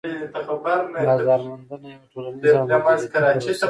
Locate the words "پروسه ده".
3.13-3.53